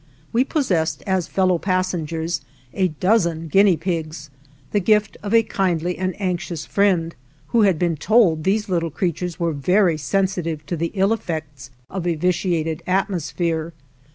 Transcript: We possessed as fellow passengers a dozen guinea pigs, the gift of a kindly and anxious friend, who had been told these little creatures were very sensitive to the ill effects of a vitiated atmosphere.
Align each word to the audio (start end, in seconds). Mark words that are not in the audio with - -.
We 0.33 0.43
possessed 0.43 1.03
as 1.05 1.27
fellow 1.27 1.59
passengers 1.59 2.41
a 2.73 2.87
dozen 2.87 3.47
guinea 3.49 3.77
pigs, 3.77 4.31
the 4.71 4.79
gift 4.79 5.15
of 5.21 5.31
a 5.31 5.43
kindly 5.43 5.95
and 5.99 6.19
anxious 6.19 6.65
friend, 6.65 7.13
who 7.49 7.61
had 7.61 7.77
been 7.77 7.97
told 7.97 8.43
these 8.43 8.67
little 8.67 8.89
creatures 8.89 9.39
were 9.39 9.53
very 9.53 9.99
sensitive 9.99 10.65
to 10.65 10.75
the 10.75 10.89
ill 10.95 11.13
effects 11.13 11.69
of 11.87 12.07
a 12.07 12.15
vitiated 12.15 12.81
atmosphere. 12.87 13.73